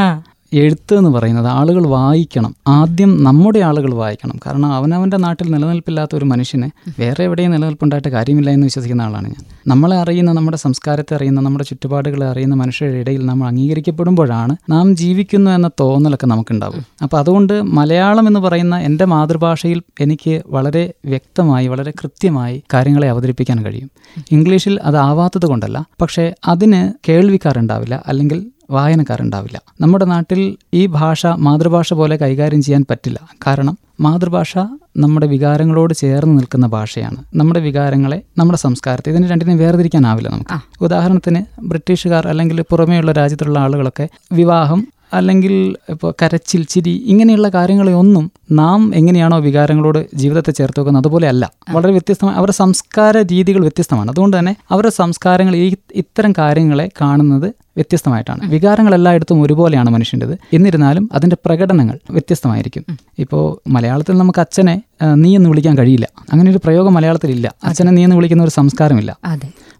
എഴുത്ത് 0.53 0.95
എന്ന് 0.95 1.09
പറയുന്നത് 1.09 1.47
ആളുകൾ 1.47 1.87
വായിക്കണം. 1.87 2.55
ആദ്യം 2.67 3.23
നമ്മുടെ 3.23 3.59
ആളുകൾ 3.59 3.93
വായിക്കണം. 3.93 4.39
കാരണം 4.45 4.73
അവനവന്റെ 4.73 5.17
നാട്ടിൽ 5.17 5.51
നിലനിൽപ്പില്ലാത്ത 5.51 6.15
ഒരു 6.15 6.25
മനുഷ്യന് 6.25 6.69
വേറെ 6.99 7.23
എവിടെയും 7.23 7.51
നിലനിൽപ്പുണ്ടായിട്ട് 7.51 8.07
കാര്യമില്ല 8.07 8.49
എന്ന് 8.49 8.67
വിശ്വസിക്കുന്ന 8.67 9.01
ആളാണ് 9.01 9.27
ഞാൻ. 9.27 9.45
നമ്മളെ 9.67 9.97
അറിയുന്ന 9.97 10.31
നമ്മുടെ 10.31 10.57
സംസ്കാരത്തെ 10.57 11.15
അറിയുന്ന 11.15 11.41
നമ്മുടെ 11.41 11.65
ചുറ്റുപാടുകളെ 11.65 12.27
അറിയുന്ന 12.27 12.55
മനുഷ്യരുടെ 12.55 12.97
ഇടയിൽ 12.97 13.25
നമ്മൾ 13.25 13.47
അംഗീകരിക്കപ്പെടുമ്പോഴാണ് 13.47 14.55
നാം 14.69 14.95
ജീവിക്കുന്നു 14.95 15.51
എന്ന 15.51 15.69
തോന്നലൊക്കെ 15.79 16.25
നമുക്കുണ്ടാവും 16.25 16.85
അപ്പോൾ 17.03 17.17
അതുകൊണ്ട് 17.17 17.61
മലയാളം 17.61 18.27
എന്ന് 18.27 18.39
പറയുന്ന 18.39 18.77
എന്റെ 18.77 19.05
മാതൃഭാഷയിൽ 19.05 19.81
എനിക്ക് 19.99 20.41
വളരെ 20.47 20.93
വ്യക്തമായി 21.05 21.67
വളരെ 21.67 21.91
കൃത്യമായി 21.91 22.63
കാര്യങ്ങളെ 22.73 23.09
അവതരിപ്പിക്കാൻ 23.09 23.65
കഴിയും. 23.65 23.91
ഇംഗ്ലീഷിൽ 24.31 24.79
അതാവാത്തത് 24.83 25.45
കൊണ്ടല്ല. 25.45 25.85
പക്ഷേ 26.01 26.33
അതിന് 26.47 26.93
കേൾവിക്കാരുണ്ടാവില്ല. 27.09 28.03
അല്ലെങ്കിൽ 28.07 28.51
വായനക്കാരുണ്ടാവില്ല. 28.71 29.61
നമ്മുടെ 29.81 30.05
നാട്ടിൽ 30.05 30.57
ഈ 30.73 30.85
ഭാഷ 30.85 31.25
മാതൃഭാഷ 31.25 31.93
പോലെ 31.93 32.15
കൈകാര്യം 32.15 32.61
ചെയ്യാൻ 32.61 32.85
പറ്റില്ല. 32.89 33.19
കാരണം 33.47 33.77
മാതൃഭാഷ 34.01 34.57
നമ്മുടെ 34.97 35.27
വികാരങ്ങളോട് 35.27 35.93
ചേർന്ന് 35.93 36.37
നിൽക്കുന്ന 36.37 36.67
ഭാഷയാണ്. 36.67 37.17
നമ്മുടെ 37.35 37.59
വികാരങ്ങളെ 37.59 38.21
നമ്മുടെ 38.37 38.57
സംസ്കാരത്തെ 38.59 39.09
ഇതിന് 39.09 39.29
രണ്ടിനും 39.29 39.57
വേർതിരിക്കാനാവില്ല 39.57 40.29
നമുക്ക്. 40.29 40.83
ഉദാഹരണത്തിന് 40.83 41.61
ബ്രിട്ടീഷുകാർ 41.61 42.27
അല്ലെങ്കിൽ 42.27 42.61
പുറമേയുള്ള 42.61 43.11
രാജ്യത്തുള്ള 43.11 43.59
ആളുകളൊക്കെ 43.59 44.09
വിവാഹം 44.31 44.87
അല്ലെങ്കിൽ 45.15 45.75
ഇപ്പോൾ 45.89 46.13
കരച്ചിൽ 46.21 46.63
ചിരി 46.63 46.93
ഇങ്ങനെയുള്ള 47.05 47.49
കാര്യങ്ങളെയൊന്നും 47.49 48.31
നാം 48.51 48.95
എങ്ങനെയാണോ 48.95 49.39
വികാരങ്ങളോട് 49.39 50.05
ജീവിതത്തെ 50.15 50.51
ചേർത്ത് 50.51 50.79
വെക്കുന്നത് 50.79 51.01
അതുപോലെ 51.01 51.27
അല്ല. 51.27 51.51
വളരെ 51.69 51.91
വ്യത്യസ്തമായ 51.91 52.35
അവരുടെ 52.35 52.51
സംസ്കാര 52.51 53.17
രീതികൾ 53.17 53.61
വ്യത്യസ്തമാണ്. 53.61 54.11
അതുകൊണ്ട് 54.11 54.39
തന്നെ 54.39 54.55
അവരുടെ 54.71 54.89
സംസ്കാരങ്ങൾ 54.89 55.55
ഈ 55.55 55.75
ഇത്തരം 55.95 56.33
കാര്യങ്ങളെ 56.37 56.89
കാണുന്നത് 57.01 57.47
വ്യത്യസ്തമായിട്ടാണ്. 57.77 58.49
വികാരങ്ങൾ 58.49 58.95
എല്ലായിടത്തും 58.95 59.41
ഒരുപോലെയാണ് 59.41 59.89
മനുഷ്യന്റെത്. 59.89 60.37
എന്നിരുന്നാലും 60.53 61.09
അതിന്റെ 61.13 61.37
പ്രകടനങ്ങൾ 61.45 61.99
വ്യത്യസ്തമായിരിക്കും. 62.09 62.83
ഇപ്പോൾ 63.19 63.69
മലയാളത്തിൽ 63.69 64.17
നമുക്ക് 64.17 64.39
അച്ഛനെ 64.39 64.81
നീ 65.15 65.35
എന്ന് 65.35 65.49
വിളിക്കാൻ 65.49 65.77
കഴിയില്ല. 65.77 66.07
അങ്ങനെ 66.33 66.51
ഒരു 66.51 66.59
പ്രയോഗം 66.63 66.93
മലയാളത്തിൽ 66.93 67.31
ഇല്ല 67.31 67.53
അച്ഛനെ 67.63 67.91
നീ 67.91 68.03
എന്ന് 68.03 68.15
വിളിക്കുന്ന 68.15 68.43
ഒരു 68.43 68.51
സംസ്കാരമില്ല. 68.51 69.17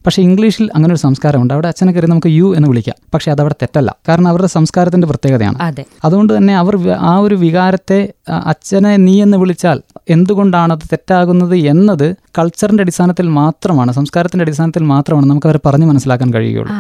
പക്ഷേ 0.06 0.22
ഇംഗ്ലീഷിൽ 0.22 0.70
അങ്ങനെ 0.76 0.92
ഒരു 0.94 1.00
സംസ്കാരമുണ്ട്. 1.00 1.54
അവിടെ 1.54 1.68
അച്ഛനെ 1.68 1.92
കയറി 1.94 2.06
നമുക്ക് 2.06 2.28
യു 2.28 2.56
എന്ന് 2.56 2.68
വിളിക്കാം. 2.68 2.96
പക്ഷേ 3.14 3.32
അവിടെ 3.32 3.56
തെറ്റല്ല. 3.62 3.96
കാരണം 4.08 4.28
അവരുടെ 4.28 4.48
സംസ്കാരത്തിന്റെ 4.48 5.08
പ്രത്യേകതയാണ്. 5.08 5.58
അതെ. 5.62 5.86
അതുകൊണ്ട് 6.06 6.38
തന്നെ 6.38 6.58
അവർ 6.58 6.90
ആ 6.90 7.18
ഒരു 7.18 7.36
വികാരത്തെ 7.36 8.14
അച്ഛനെ 8.46 8.98
നീ 8.98 9.22
എന്ന് 9.22 9.38
വിളിച്ചാൽ 9.38 9.82
എന്തുകൊണ്ടാണ് 10.10 10.74
അത് 10.74 10.80
തെറ്റാകുന്നത് 10.80 11.56
എന്നത് 11.56 12.16
കൾച്ചറിന്റെ 12.40 12.82
അടിസ്ഥാനത്തിൽ 12.82 13.28
മാത്രമാണ് 13.30 13.92
സംസ്കാരത്തിന്റെ 13.92 14.44
അടിസ്ഥാനത്തിൽ 14.44 14.84
മാത്രമാണ് 14.84 15.26
നമുക്ക് 15.26 15.48
അവരെ 15.48 15.60
പറഞ്ഞു 15.66 15.86
മനസ്സിലാക്കാൻ 15.86 16.34
കഴിയുകയുള്ളൂ. 16.34 16.74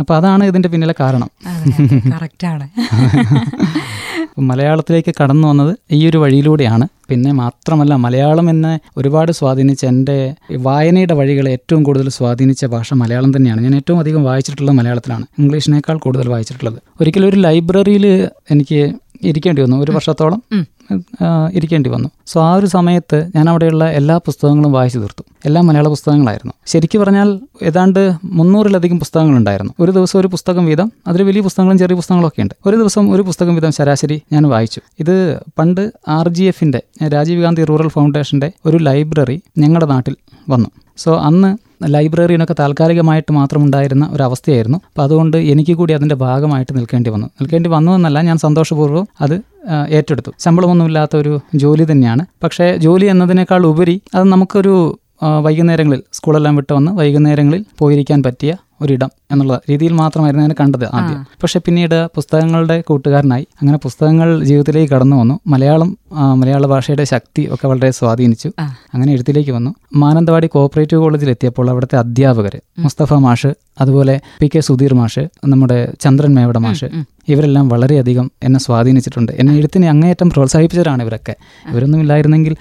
അപ്പോൾ 0.00 0.16
അതാണ് 0.16 0.44
ഇതിന്റെ 0.44 0.68
പിന്നിലെ 0.68 0.94
കാരണം. 1.00 1.30
കറക്റ്റാണ്. 2.12 2.68
മലയാളത്തിലേക്ക് 4.38 5.14
കടന്നു 5.22 5.48
വന്നത് 5.48 5.76
ഈ 5.92 6.08
ഒരു 6.08 6.18
വഴിയിലൂടെയാണ്. 6.18 6.88
പിന്നെ 7.08 7.32
മാത്രമല്ല 7.32 7.94
മലയാളം 7.94 8.50
എന്നെ 8.50 8.80
ഒരുപാട് 8.96 9.32
സ്വാധീനിച്ച 9.32 9.84
എന്റെ 9.84 10.34
വായനയുടെ 10.56 11.14
വഴികളെ 11.14 11.50
ഏറ്റവും 11.50 11.82
കൂടുതൽ 11.82 12.08
സ്വാധീനിച്ച 12.08 12.64
ഭാഷ 12.64 12.94
മലയാളം 12.94 13.36
തന്നെയാണ്. 13.36 13.60
ഞാൻ 13.60 13.74
ഏറ്റവും 13.74 13.98
അധികം 13.98 14.24
വായിച്ചിട്ടുള്ളത് 14.24 14.76
മലയാളത്തിലാണ് 14.76 15.26
ഇംഗ്ലീഷിനേക്കാൾ 15.38 15.98
കൂടുതൽ 15.98 16.28
വായിച്ചിട്ടുള്ളത്. 16.28 16.78
ഒരിക്കലും 17.00 17.28
ഒരു 17.28 17.36
ലൈബ്രറിയിൽ 17.36 18.28
എനിക്ക് 18.50 18.94
ഇരിക്കേണ്ടി 19.22 19.62
വന്നു 19.62 19.76
ഒരു 19.76 19.92
വർഷത്തോളം. 19.92 20.42
ഇരിക്കേണ്ടി 21.52 21.90
വന്നു. 21.90 22.08
സോ 22.26 22.44
ആ 22.44 22.54
ഒരു 22.54 22.66
സമയത്ത് 22.66 23.30
ഞാൻ 23.36 23.48
അവിടെയുള്ള 23.48 23.90
എല്ലാ 23.90 24.16
പുസ്തകങ്ങളും 24.16 24.72
വായിച്ചു 24.72 24.98
തീർത്തു. 24.98 25.24
എല്ലാം 25.46 25.66
മലയാള 25.66 25.88
പുസ്തകങ്ങളായിരുന്നു. 25.88 26.52
ശരിക്കും 26.66 27.00
പറഞ്ഞാൽ 27.00 27.40
ഏതാണ്ട് 27.62 28.12
മുന്നൂറിലധികം 28.24 28.98
പുസ്തകങ്ങളുണ്ടായിരുന്നു. 28.98 29.72
ഒരു 29.80 29.92
ദിവസം 29.92 30.20
ഒരു 30.20 30.26
പുസ്തകം 30.26 30.66
വീതം 30.66 30.92
അതിൽ 31.06 31.22
വലിയ 31.22 31.40
പുസ്തകങ്ങളും 31.40 31.78
ചെറിയ 31.78 31.96
പുസ്തകങ്ങളും 31.96 32.28
ഒക്കെ 32.28 32.42
ഉണ്ട്. 32.42 32.54
ഒരു 32.66 32.76
ദിവസം 32.76 33.12
ഒരു 33.12 33.22
പുസ്തകം 33.22 33.54
വീതം 33.54 33.72
ശരാശരി 33.72 34.22
ഞാൻ 34.32 34.42
വായിച്ചു. 34.42 34.80
ഇത് 35.00 35.40
പണ്ട് 35.58 35.92
ആർ 36.08 36.28
ജി 36.28 36.42
എഫിന്റെ 36.42 36.82
രാജീവ് 37.08 37.42
ഗാന്ധി 37.42 37.64
റൂറൽ 37.64 37.88
ഫൗണ്ടേഷന്റെ 37.88 38.52
ഒരു 38.66 38.76
ലൈബ്രറി 38.76 39.42
ഞങ്ങളുടെ 39.58 39.86
നാട്ടിൽ 39.86 40.16
വന്നു. 40.48 40.68
സോ 40.96 41.18
അന്ന് 41.18 41.50
ലൈബ്രറിയിനൊക്കെ 41.84 42.54
താൽക്കാലികമായിട്ട് 42.58 43.32
മാത്രം 43.32 43.62
ഉണ്ടായിരുന്ന 43.64 44.08
ഒരു 44.12 44.22
അവസ്ഥയായിരുന്നു 44.22 44.78
അപ്പോൾ 44.78 45.02
അതുകൊണ്ട് 45.02 45.36
എനിക്ക് 45.36 45.72
കൂടി 45.72 45.92
അതിന്റെ 45.92 46.14
ഭാഗമായിട്ട് 46.14 46.76
നിൽക്കേണ്ടി 46.76 47.10
വന്നു. 47.10 47.26
നിൽക്കേണ്ടി 47.26 47.70
വന്നു 47.70 47.92
എന്നല്ല 47.92 48.22
ഞാൻ 48.22 48.38
സന്തോഷപൂർവം 48.38 49.06
അത് 49.20 49.36
ഏറ്റെടുത്തു. 49.88 50.30
ശമ്പളമൊന്നുമില്ലാത്ത 50.38 51.16
ഒരു 51.16 51.40
ജോലി 51.54 51.92
തന്നെയാണ്. 51.92 52.26
പക്ഷേ 52.42 52.76
ജോലി 52.76 53.06
എന്നതിനേക്കാൾ 53.06 53.66
ഉപരി 53.66 54.02
അത് 54.14 54.24
നമുക്കൊരു 54.24 54.98
വൈകുന്നേരങ്ങളിൽ 55.42 56.02
സ്കൂളെല്ലാം 56.12 56.56
വിട്ട് 56.56 56.72
വന്ന് 56.72 56.92
വൈകുന്നേരങ്ങളിൽ 56.92 57.64
പോയിരിക്കാൻ 57.78 58.22
പറ്റിയ 58.22 58.54
ഒരിടം 58.84 59.10
എന്നുള്ള 59.30 59.54
രീതിയിൽ 59.70 59.92
മാത്രമായിരുന്നു 59.92 60.44
ഞാൻ 60.46 60.54
കണ്ടത് 60.60 60.84
ആദ്യം. 60.94 61.20
പക്ഷെ 61.42 61.58
പിന്നീട് 61.66 61.96
പുസ്തകങ്ങളുടെ 62.16 62.76
കൂട്ടുകാരനായി. 62.88 63.46
അങ്ങനെ 63.60 63.78
പുസ്തകങ്ങൾ 63.78 64.28
ജീവിതത്തിലേക്ക് 64.44 64.90
കടന്നു 64.94 65.16
വന്നു. 65.16 65.36
മലയാളം 65.46 65.90
മലയാള 66.40 66.66
ഭാഷയുടെ 66.66 67.04
ശക്തി 67.04 67.42
ഒക്കെ 67.54 67.66
വളരെ 67.68 67.90
സ്വാധീനിച്ചു. 67.90 68.50
അങ്ങനെ 68.94 69.10
എഴുത്തിലേക്ക് 69.12 69.50
വന്നു. 69.50 69.70
മാനന്തവാടി 69.96 70.46
കോപ്പറേറ്റീവ് 70.46 71.00
കോളേജിൽ 71.02 71.30
എത്തിയപ്പോൾ 71.30 71.70
അവിടുത്തെ 71.70 71.96
അധ്യാപകർ 71.96 72.54
മുസ്തഫ 72.78 73.12
മാഷ് 73.26 73.50
അതുപോലെ 73.80 74.14
പി 74.40 74.48
കെ 74.54 74.60
സുധീർ 74.60 74.94
മാഷ് 74.94 75.24
നമ്മുടെ 75.46 75.78
ചന്ദ്രൻ 76.00 76.32
മേവട 76.34 76.58
മാഷ് 76.58 76.88
ഇവരെല്ലാം 77.28 77.66
വളരെയധികം 77.68 78.26
എന്നെ 78.42 78.60
സ്വാധീനിച്ചിട്ടുണ്ട്. 78.60 79.32
എന്നെ 79.32 79.52
എഴുത്തിനെ 79.54 79.88
അങ്ങേയറ്റം 79.88 80.30
പ്രോത്സാഹിപ്പിച്ചവരാണ് 80.30 81.02
ഇവരൊക്കെ. 81.02 81.34
ഇവരൊന്നും 81.70 82.00
ഇല്ലായിരുന്നെങ്കിൽ 82.00 82.54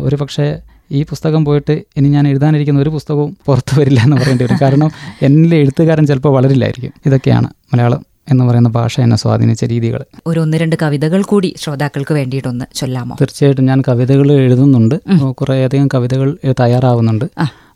ഒരു 0.00 0.16
പക്ഷേ 0.16 0.46
ഈ 0.92 1.02
പുസ്തകം 1.02 1.44
പോയിട്ട് 1.44 1.82
ഇനി 1.96 2.08
ഞാൻ 2.08 2.28
എഴുതാനിരിക്കുന്ന 2.28 2.80
ഒരു 2.80 2.90
പുസ്തകവും 2.90 3.36
പുറത്തു 3.46 3.80
വരില്ല 3.80 4.00
എന്ന് 4.00 4.16
പറയേണ്ടി 4.16 4.44
വരും. 4.44 4.58
കാരണം 4.62 4.90
എന്നിലെ 5.22 5.56
എഴുത്തുകാരൻ 5.56 6.06
ചിലപ്പോൾ 6.06 6.28
വളരില്ലായിരിക്കും. 6.28 6.92
ഇതൊക്കെയാണ് 7.06 7.46
മലയാളം 7.72 8.06
എന്ന് 8.30 8.44
പറയുന്ന 8.44 8.68
ഭാഷ 8.68 9.00
എന്നെ 9.00 9.16
സ്വാധീനിച്ച 9.16 9.64
രീതികൾ 9.64 10.04
ഒരു 10.26 10.40
ഒന്ന് 10.40 10.56
രണ്ട് 10.56 10.76
കവിതകൾ 10.82 11.22
കൂടി 11.22 11.54
ശ്രോതാക്കൾക്ക് 11.58 12.14
വേണ്ടിയിട്ടൊന്ന് 12.14 12.64
ചൊല്ലാമോ? 12.74 13.16
തീർച്ചയായിട്ടും 13.20 13.64
ഞാൻ 13.64 13.82
കവിതകൾ 13.88 14.32
എഴുതുന്നുണ്ട്. 14.32 14.94
കുറേയധികം 15.30 15.88
കവിതകൾ 15.94 16.36
തയ്യാറാവുന്നുണ്ട്. 16.60 17.24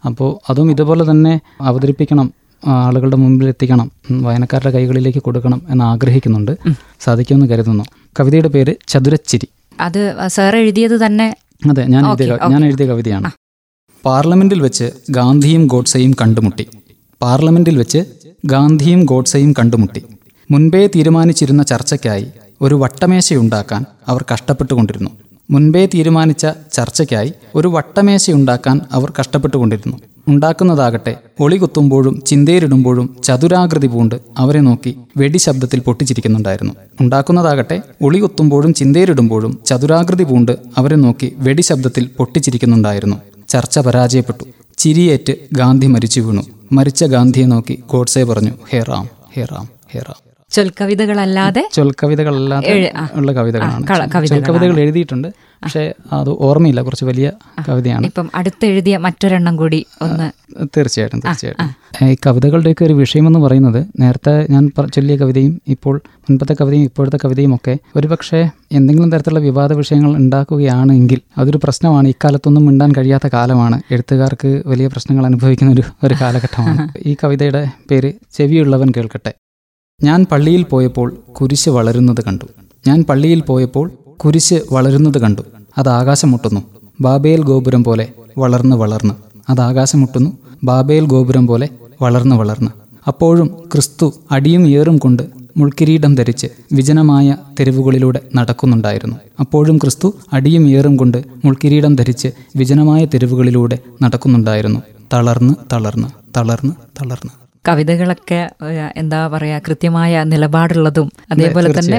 അപ്പോൾ 0.07 0.51
അതും 0.51 0.71
ഇതുപോലെ 0.71 1.11
തന്നെ 1.11 1.41
അവതരിപ്പിക്കണം 1.61 2.33
ആളുകളുടെ 2.67 3.17
മുമ്പിൽ 3.17 3.49
എത്തിക്കണം 3.49 3.91
വായനക്കാരുടെ 4.13 4.71
കൈകളിലേക്ക് 4.71 5.23
കൊടുക്കണം 5.23 5.63
എന്ന് 5.71 5.85
ആഗ്രഹിക്കുന്നുണ്ട്. 5.85 6.57
സാധിക്കുമെന്ന് 7.01 7.47
കരുതുന്നു. 7.47 7.85
കവിതയുടെ 8.21 8.49
പേര് 8.49 8.75
ചതുരച്ചിരി. 8.89 9.49
അത് 9.81 10.15
സാർ 10.27 10.57
എഴുതിയത് 10.57 11.07
തന്നെ 11.07 11.35
അതെ 11.69 11.85
ഞാൻ 11.87 12.07
എഴുതിയ 12.07 12.39
ഞാൻ 12.49 12.65
എഴുതിയ 12.65 12.87
കവിതയാണ്. 12.87 13.31
പാർലമെന്റിൽ 14.05 14.63
വെച്ച് 14.63 14.91
ഗാന്ധിയും 15.11 15.67
ഗോഡ്സയും 15.67 16.15
കണ്ടുമുട്ടി. 16.21 16.67
പാർലമെന്റിൽ 17.23 17.79
വെച്ച് 17.79 18.05
ഗാന്ധിയും 18.47 19.05
ഗോഡ്സയും 19.05 19.55
കണ്ടുമുട്ടി. 19.59 20.03
മുൻപേ 20.51 20.87
തീരുമാനിച്ചിരുന്ന 20.87 21.63
ചർച്ചയ്ക്കായി 21.63 22.27
ഒരു 22.63 22.75
വട്ടമേശയുണ്ടാക്കാൻ 22.75 23.85
അവർ 24.09 24.25
കഷ്ടപ്പെട്ടുകൊണ്ടിരുന്നു. 24.35 25.11
മുൻപേ 25.51 25.87
തീരുമാനിച്ച 25.87 26.47
ചർച്ചയ്ക്കായി 26.73 27.33
ഒരു 27.55 27.69
വട്ടമേശയുണ്ടാക്കാൻ 27.69 28.81
അവർ 28.93 29.13
കഷ്ടപ്പെട്ടുകൊണ്ടിരുന്നു. 29.21 29.97
ഉണ്ടാക്കുന്നതാകട്ടെ 30.29 31.17
ഒളി 31.41 31.57
കുത്തുമ്പോഴും 31.57 32.23
ചിന്തയിലിടുമ്പോഴും 32.27 33.17
ചതുരാകൃതി 33.25 33.87
പൂണ്ട് 33.87 34.15
അവരെ 34.39 34.61
നോക്കി 34.61 34.97
വെടിശബ്ദത്തിൽ 35.17 35.81
പൊട്ടിച്ചിരിക്കുന്നുണ്ടായിരുന്നു. 35.81 36.75
ഉണ്ടാക്കുന്നതാകട്ടെ 37.01 37.83
ഒളി 38.03 38.19
കുത്തുമ്പോഴും 38.19 38.75
ചിന്തയിലിടുമ്പോഴും 38.75 39.59
ചതുരാകൃതി 39.67 40.25
പൂണ്ട് 40.25 40.53
അവരെ 40.79 40.97
നോക്കി 40.97 41.33
വെടിശബ്ദത്തിൽ 41.37 42.11
പൊട്ടിച്ചിരിക്കുന്നുണ്ടായിരുന്നു. 42.19 43.17
ചർച്ച 43.49 43.79
പരാജയപ്പെട്ടു. 43.79 44.45
ചിരിയേറ്റ് 44.79 45.35
ഗാന്ധി 45.53 45.87
മരിച്ചു 45.87 46.21
വീണു 46.21 46.43
മരിച്ച 46.73 47.05
ഗാന്ധിയെ 47.05 47.47
നോക്കി 47.47 47.85
ഗോഡ്സെ 47.93 48.25
പറഞ്ഞു 48.25 48.51
ഹേ 48.73 48.81
റാം 48.89 49.09
ഹേ 49.37 49.43
റാം 49.43 49.69
ഹേ 49.93 50.01
ചൊൽക്കവിതകളല്ലാതെ 50.53 51.69
ചൊൽക്കവിതകളല്ലാതെ. 51.73 52.93
ഉള്ള 53.15 53.33
കവിതകളാണ് 53.33 53.87
കവിതകൾ 53.87 54.27
ചൊൽക്കവിതകൾ 54.27 54.81
എഴുതിയിട്ടുണ്ട്. 54.81 55.29
പക്ഷേ 55.65 55.93
അത് 56.13 56.31
ഓർമ്മയില്ല. 56.31 56.83
കുറച്ച് 56.83 57.05
വലിയ 57.05 57.33
കവിതയാണ്. 57.69 58.07
ഇപ്പം 58.07 58.31
അടുത്ത് 58.35 58.67
എഴുതിയ 58.67 58.97
മറ്റൊരെണ്ണം 58.97 59.57
കൂടി 59.57 59.87
ഒന്ന്. 60.03 60.27
തീർച്ചയായിട്ടും 60.65 61.21
തീർച്ചയായിട്ടും. 61.21 62.09
ഈ 62.09 62.17
കവിതകളുടെയൊക്കെ 62.27 62.85
ഒരു 62.85 62.93
വിഷയമെന്ന് 62.93 63.39
പറയുന്നത് 63.39 63.87
നേരത്തെ 64.01 64.47
ഞാൻ 64.51 64.71
ചൊല്ലിയ 64.95 65.17
കവിതയും 65.17 65.63
ഇപ്പോൾ 65.69 66.01
മുൻപത്തെ 66.17 66.55
കവിതയും 66.61 66.83
ഇപ്പോഴത്തെ 66.83 67.17
കവിതയും 67.25 67.55
ഒക്കെ 67.55 67.79
ഒരുപക്ഷെ 67.97 68.51
എന്തെങ്കിലും 68.73 69.13
തരത്തിലുള്ള 69.13 69.41
വിവാദ 69.41 69.73
വിഷയങ്ങൾ 69.73 70.17
ഉണ്ടാക്കുകയാണെങ്കിൽ 70.17 71.21
അതൊരു 71.39 71.61
പ്രശ്നമാണ്. 71.65 72.09
ഇക്കാലത്തൊന്നും 72.09 72.67
മിണ്ടാൻ 72.67 72.93
കഴിയാത്ത 72.99 73.29
കാലമാണ്. 73.33 73.83
എഴുത്തുകാർക്ക് 73.91 74.63
വലിയ 74.67 74.87
പ്രശ്നങ്ങൾ 74.87 75.27
അനുഭവിക്കുന്ന 75.27 75.73
ഒരു 75.73 75.83
ഒരു 76.05 76.15
കാലഘട്ടമാണ്. 76.21 76.89
ഈ 77.07 77.17
കവിതയുടെ 77.25 77.69
പേര് 77.91 78.13
ചെവിയുള്ളവൻ 78.33 78.93
കേൾക്കട്ടെ. 78.97 79.33
ഞാൻ 80.03 80.27
പള്ളിയിൽ 80.33 80.63
പോയപ്പോൾ 80.63 81.17
കുരിശ് 81.33 81.69
വളരുന്നത് 81.69 82.25
കണ്ടു. 82.25 82.45
ഞാൻ 82.87 83.05
പള്ളിയിൽ 83.09 83.41
പോയപ്പോൾ 83.41 83.91
കുരിശ് 84.17 84.61
വളരുന്നത് 84.73 85.19
കണ്ടു. 85.19 85.43
അത് 85.79 85.89
ആകാശമുട്ടുന്നു. 85.89 86.61
ബാബേൽ 87.01 87.43
ഗോപുരം 87.43 87.85
പോലെ 87.85 88.09
വളർന്ന് 88.39 88.77
വളർന്ന്. 88.77 89.15
അത് 89.51 89.61
ആകാശമുട്ടുന്നു. 89.61 90.31
ബാബേൽ 90.65 91.07
ഗോപുരം 91.07 91.47
പോലെ 91.47 91.69
വളർന്ന് 92.03 92.37
വളർന്ന്. 92.37 92.71
അപ്പോഴും 93.09 93.47
ക്രിസ്തു 93.73 94.13
അടിയും 94.31 94.69
ഏറും 94.69 94.99
കൊണ്ട് 94.99 95.23
മുൾക്കിരീടം 95.57 96.15
ധരിച്ച് 96.15 96.47
വിജനമായ 96.73 97.37
തെരുവുകളിലൂടെ 97.61 98.21
നടക്കുന്നുണ്ടായിരുന്നു. 98.35 99.17
അപ്പോഴും 99.41 99.77
ക്രിസ്തു 99.79 100.15
അടിയും 100.33 100.69
ഏറും 100.69 100.97
കൊണ്ട് 100.97 101.25
മുൾക്കിരീടം 101.45 101.97
ധരിച്ച് 101.97 102.29
വിജനമായ 102.57 103.05
തെരുവുകളിലൂടെ 103.05 103.79
നടക്കുന്നുണ്ടായിരുന്നു. 104.03 104.81
തളർന്ന് 105.13 105.55
തളർന്ന് 105.73 106.09
തളർന്ന് 106.37 106.73
തളർന്ന്. 107.01 107.50
കവിതകളൊക്കെ 107.69 108.51
എന്താ 108.97 109.29
പറയാ 109.29 109.59
കൃത്യമായ 109.59 110.25
നിലപാടുള്ളതും 110.25 111.09
അതേപോലെ 111.31 111.69
തന്നെ 111.79 111.99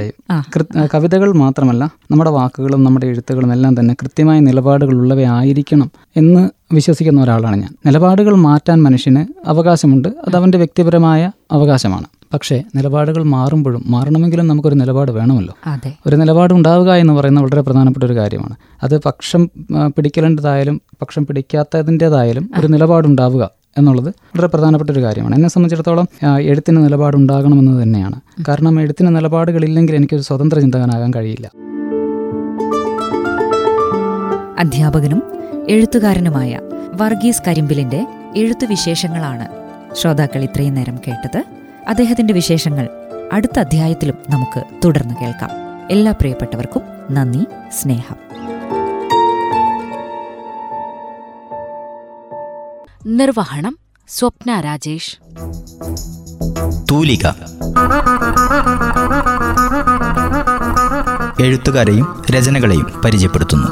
കവിതകൾ 0.96 1.32
മാത്രമല്ല 1.34 1.84
നമ്മുടെ 2.12 2.30
വാക്കുകളും 2.30 2.84
നമ്മുടെ 2.84 3.06
എഴുത്തുകളും 3.06 3.54
എല്ലാം 3.54 3.80
തന്നെ 3.80 3.94
കൃത്യമായ 3.94 4.40
നിലപാടുകളുള്ളവയായിരിക്കണം 4.40 5.92
എന്ന് 6.16 6.50
വിശ്വസിക്കുന്ന 6.76 7.24
ഒരാളാണ് 7.24 7.56
ഞാൻ. 7.56 7.74
നിലപാടുകൾ 7.86 8.36
മാറ്റാൻ 8.36 8.84
മനുഷ്യന് 8.84 9.50
അവകാശമുണ്ട് 9.50 10.08
അത് 10.08 10.36
അവന്റെ 10.36 10.58
വ്യക്തിപരമായ 10.58 11.32
അവകാശമാണ്. 11.52 12.08
പക്ഷേ 12.34 12.64
നിലപാടുകൾ 12.76 13.24
മാറുമ്പോഴും 13.24 13.84
മാറണമെങ്കിലും 13.88 14.48
നമുക്കൊരു 14.48 14.76
നിലപാട് 14.76 15.12
വേണമല്ലോ. 15.12 15.54
ഒരു 16.08 16.16
നിലപാട് 16.16 16.54
ഉണ്ടാവുക 16.54 16.92
എന്ന് 16.94 17.14
പറയുന്ന 17.14 17.42
വളരെ 17.42 17.62
പ്രധാനപ്പെട്ട 17.62 18.06
ഒരു 18.06 18.16
കാര്യമാണ്. 18.16 18.56
അത് 18.84 19.02
പക്ഷം 19.02 19.50
പിടിക്കലേണ്ടതായാലും 19.98 20.82
പക്ഷം 21.02 21.26
പിടിക്കാത്തതിന്റെതായാലും 21.26 22.52
ഒരു 22.60 22.68
നിലപാടുണ്ടാവുക 22.68 23.44
എന്നുള്ളത് 23.78 24.10
വളരെ 24.10 24.48
പ്രധാനപ്പെട്ട 24.48 24.90
ഒരു 24.90 25.04
കാര്യമാണ്. 25.04 25.36
എന്നെ 25.36 25.50
സംബന്ധിച്ചിടത്തോളം 25.50 26.08
എഴുത്തിന് 26.42 26.86
നിലപാടുണ്ടാകണമെന്ന് 26.86 27.84
തന്നെയാണ്. 27.84 28.22
കാരണം 28.48 28.82
എഴുത്തിന് 28.82 29.16
നിലപാടുകളില്ലെങ്കിൽ 29.16 29.96
എനിക്കൊരു 29.96 30.22
സ്വതന്ത്ര 30.22 30.60
ചിന്തകനാകാൻ 30.60 31.14
കഴിയില്ല. 31.14 31.52
അധ്യാപകനും 34.60 35.24
എഴുത്തുകാരനുമായ 35.70 36.60
വർഗീസ് 36.94 37.42
കരിമ്പിലിന്റെ 37.48 38.08
എഴുത്തു 38.38 38.66
വിശേഷങ്ങളാണ് 38.66 39.48
ശ്രോതാക്കൾ 39.96 40.44
ഇത്രയും 40.44 40.74
നേരം 40.74 40.98
കേട്ടത്. 41.08 41.44
അദ്ദേഹത്തിന്റെ 41.88 42.34
വിശേഷങ്ങൾ 42.34 42.90
അടുത്ത 43.34 43.60
അധ്യായത്തിലും 43.60 44.16
നമുക്ക് 44.30 44.64
തുടർന്ന് 44.86 45.14
കേൾക്കാം. 45.22 45.50
എല്ലാ 45.92 46.12
പ്രിയപ്പെട്ടവർക്കും 46.12 46.82
നന്ദി 47.12 47.46
സ്നേഹം. 47.82 48.31
നിർവഹണം 53.06 53.78
സ്വപ്ന 54.08 54.60
രാജേഷ്. 54.60 55.18
തൂലിക. 56.92 57.28
എഴുത്തുകാരെയും 61.40 62.22
രചനകളെയും 62.32 63.02
പരിചയപ്പെടുത്തുന്നു. 63.06 63.68